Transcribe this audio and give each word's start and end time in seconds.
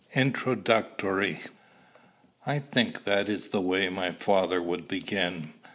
INTRODUCTORY. 0.15 1.41
I 2.43 2.57
think 2.57 3.03
that 3.03 3.29
is 3.29 3.49
the 3.49 3.61
way 3.61 3.87
my 3.89 4.11
father 4.13 4.59
would 4.59 4.87
begin. 4.87 5.53